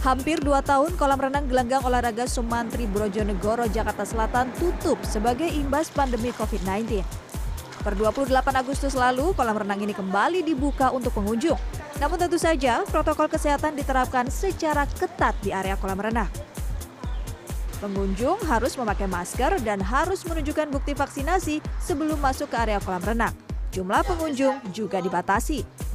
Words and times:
Hampir 0.00 0.40
dua 0.40 0.64
tahun 0.64 0.96
kolam 0.96 1.20
renang 1.20 1.44
gelanggang 1.44 1.84
olahraga 1.84 2.24
Sumantri 2.24 2.88
Brojonegoro, 2.88 3.68
Jakarta 3.68 4.08
Selatan 4.08 4.48
tutup 4.56 4.96
sebagai 5.04 5.44
imbas 5.44 5.92
pandemi 5.92 6.32
COVID-19. 6.32 7.04
Per 7.84 7.92
28 8.00 8.32
Agustus 8.56 8.96
lalu, 8.96 9.36
kolam 9.36 9.60
renang 9.60 9.76
ini 9.76 9.92
kembali 9.92 10.40
dibuka 10.40 10.88
untuk 10.88 11.12
pengunjung. 11.12 11.60
Namun 12.00 12.16
tentu 12.16 12.40
saja, 12.40 12.80
protokol 12.88 13.28
kesehatan 13.28 13.76
diterapkan 13.76 14.32
secara 14.32 14.88
ketat 14.88 15.36
di 15.44 15.52
area 15.52 15.76
kolam 15.76 16.00
renang. 16.00 16.32
Pengunjung 17.84 18.40
harus 18.48 18.80
memakai 18.80 19.04
masker 19.04 19.60
dan 19.60 19.84
harus 19.84 20.24
menunjukkan 20.24 20.72
bukti 20.72 20.96
vaksinasi 20.96 21.60
sebelum 21.76 22.16
masuk 22.24 22.48
ke 22.48 22.56
area 22.56 22.80
kolam 22.80 23.04
renang. 23.04 23.36
Jumlah 23.68 24.00
pengunjung 24.08 24.64
juga 24.72 24.96
dibatasi. 25.04 25.89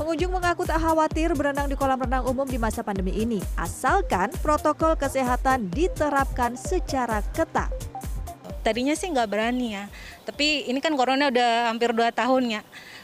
Pengunjung 0.00 0.32
mengaku 0.32 0.64
tak 0.64 0.80
khawatir 0.80 1.36
berenang 1.36 1.68
di 1.68 1.76
kolam 1.76 2.00
renang 2.00 2.24
umum 2.24 2.48
di 2.48 2.56
masa 2.56 2.80
pandemi 2.80 3.12
ini, 3.20 3.36
asalkan 3.52 4.32
protokol 4.40 4.96
kesehatan 4.96 5.68
diterapkan 5.68 6.56
secara 6.56 7.20
ketat. 7.36 7.68
Tadinya 8.64 8.96
sih 8.96 9.12
nggak 9.12 9.28
berani 9.28 9.76
ya, 9.76 9.92
tapi 10.24 10.64
ini 10.72 10.80
kan 10.80 10.96
corona 10.96 11.28
udah 11.28 11.68
hampir 11.68 11.92
dua 11.92 12.08
tahun 12.16 12.48
ya, 12.48 12.62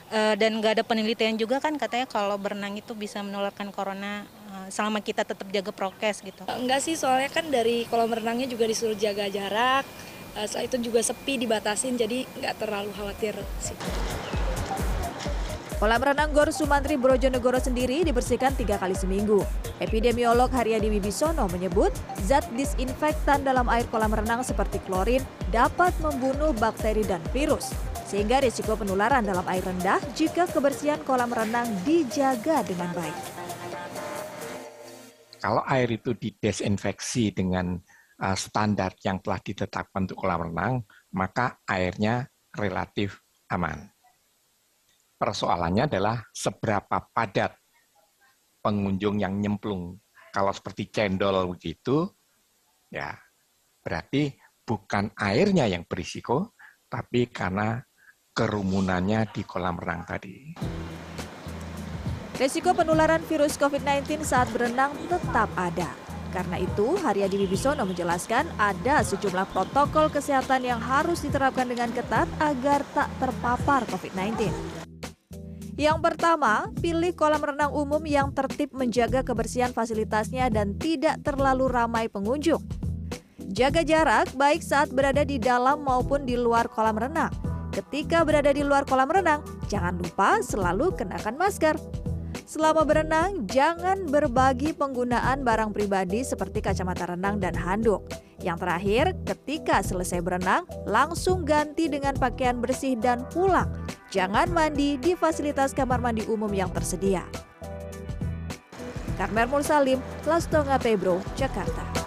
e, 0.09 0.41
dan 0.41 0.57
nggak 0.57 0.81
ada 0.81 0.85
penelitian 0.89 1.37
juga 1.37 1.61
kan 1.61 1.77
katanya 1.77 2.09
kalau 2.09 2.41
berenang 2.41 2.81
itu 2.81 2.97
bisa 2.97 3.21
menularkan 3.21 3.69
corona 3.77 4.25
e, 4.57 4.73
selama 4.73 5.05
kita 5.05 5.29
tetap 5.29 5.45
jaga 5.53 5.77
prokes 5.77 6.25
gitu. 6.25 6.49
Enggak 6.49 6.81
sih, 6.81 6.97
soalnya 6.97 7.29
kan 7.29 7.45
dari 7.53 7.85
kolam 7.93 8.09
renangnya 8.09 8.49
juga 8.49 8.65
disuruh 8.65 8.97
jaga 8.97 9.29
jarak, 9.29 9.85
e, 10.33 10.49
setelah 10.49 10.65
itu 10.65 10.77
juga 10.81 11.05
sepi 11.05 11.45
dibatasin, 11.45 12.01
jadi 12.01 12.25
nggak 12.41 12.57
terlalu 12.57 12.89
khawatir 12.97 13.37
sih. 13.61 13.77
Kolam 15.77 16.01
renang 16.01 16.33
Gor 16.33 16.49
Sumantri 16.57 16.97
Brojonegoro 16.97 17.61
sendiri 17.61 18.01
dibersihkan 18.01 18.57
tiga 18.57 18.81
kali 18.81 18.97
seminggu. 18.97 19.45
Epidemiolog 19.77 20.49
Haryadi 20.49 20.89
Wibisono 20.89 21.53
menyebut 21.53 21.93
zat 22.25 22.49
disinfektan 22.57 23.45
dalam 23.45 23.69
air 23.69 23.85
kolam 23.93 24.09
renang 24.09 24.41
seperti 24.41 24.81
klorin 24.89 25.21
dapat 25.53 25.93
membunuh 26.01 26.57
bakteri 26.57 27.05
dan 27.05 27.21
virus, 27.29 27.77
sehingga 28.09 28.41
risiko 28.41 28.73
penularan 28.73 29.21
dalam 29.21 29.45
air 29.53 29.61
rendah 29.69 30.01
jika 30.17 30.49
kebersihan 30.49 30.97
kolam 31.05 31.29
renang 31.29 31.69
dijaga 31.85 32.65
dengan 32.65 32.89
baik. 32.97 33.17
Kalau 35.45 35.61
air 35.69 35.93
itu 35.93 36.17
didesinfeksi 36.17 37.37
dengan 37.37 37.77
uh, 38.25 38.33
standar 38.33 38.97
yang 39.05 39.21
telah 39.21 39.45
ditetapkan 39.45 40.09
untuk 40.09 40.25
kolam 40.25 40.41
renang, 40.49 40.89
maka 41.13 41.61
airnya 41.69 42.25
relatif 42.57 43.21
aman. 43.53 43.96
Persoalannya 45.17 45.89
adalah 45.89 46.21
seberapa 46.29 47.01
padat 47.09 47.57
pengunjung 48.61 49.17
yang 49.17 49.41
nyemplung. 49.41 49.97
Kalau 50.29 50.53
seperti 50.53 50.93
cendol 50.93 51.49
begitu, 51.57 52.05
ya 52.93 53.17
berarti 53.81 54.37
bukan 54.61 55.17
airnya 55.17 55.65
yang 55.65 55.89
berisiko, 55.89 56.53
tapi 56.85 57.33
karena 57.33 57.81
kerumunannya 58.37 59.33
di 59.33 59.43
kolam 59.49 59.81
renang 59.81 60.05
tadi. 60.05 60.37
Risiko 62.37 62.77
penularan 62.77 63.25
virus 63.25 63.57
COVID-19 63.57 64.21
saat 64.21 64.53
berenang 64.53 64.93
tetap 65.09 65.49
ada. 65.57 65.89
Karena 66.37 66.61
itu, 66.61 67.01
Haryadi 67.01 67.41
Wibisono 67.41 67.89
menjelaskan 67.89 68.45
ada 68.61 69.01
sejumlah 69.01 69.49
protokol 69.57 70.13
kesehatan 70.13 70.69
yang 70.69 70.77
harus 70.77 71.25
diterapkan 71.25 71.65
dengan 71.65 71.89
ketat 71.97 72.29
agar 72.37 72.85
tak 72.93 73.09
terpapar 73.17 73.89
COVID-19. 73.89 74.85
Yang 75.77 75.99
pertama, 76.01 76.73
pilih 76.81 77.13
kolam 77.13 77.45
renang 77.45 77.69
umum 77.69 78.01
yang 78.09 78.33
tertib 78.33 78.73
menjaga 78.73 79.21
kebersihan 79.21 79.77
fasilitasnya 79.77 80.49
dan 80.49 80.73
tidak 80.81 81.21
terlalu 81.21 81.69
ramai 81.69 82.09
pengunjung. 82.09 82.65
Jaga 83.53 83.85
jarak 83.85 84.33
baik 84.41 84.65
saat 84.65 84.89
berada 84.89 85.21
di 85.21 85.37
dalam 85.37 85.85
maupun 85.85 86.25
di 86.25 86.35
luar 86.35 86.73
kolam 86.73 86.97
renang. 86.97 87.31
Ketika 87.77 88.25
berada 88.25 88.57
di 88.57 88.65
luar 88.65 88.89
kolam 88.89 89.13
renang, 89.13 89.45
jangan 89.69 90.01
lupa 90.01 90.41
selalu 90.41 90.97
kenakan 90.97 91.37
masker. 91.37 91.77
Selama 92.47 92.87
berenang, 92.87 93.43
jangan 93.51 94.07
berbagi 94.07 94.71
penggunaan 94.71 95.43
barang 95.43 95.75
pribadi 95.75 96.23
seperti 96.23 96.63
kacamata 96.63 97.11
renang 97.11 97.43
dan 97.43 97.59
handuk. 97.59 98.07
Yang 98.39 98.59
terakhir, 98.63 99.05
ketika 99.27 99.83
selesai 99.83 100.23
berenang, 100.23 100.63
langsung 100.87 101.43
ganti 101.43 101.91
dengan 101.91 102.15
pakaian 102.15 102.63
bersih 102.63 102.95
dan 102.95 103.27
pulang 103.35 103.67
Jangan 104.15 104.47
mandi 104.55 104.95
di 105.03 105.19
fasilitas 105.19 105.75
kamar 105.75 105.99
mandi 105.99 106.23
umum 106.31 106.51
yang 106.55 106.71
tersedia. 106.71 107.27
Karmel 109.19 109.49
Mursalim, 109.49 109.99
Lastonga 110.29 110.79
Pebro, 110.79 111.19
Jakarta. 111.35 112.06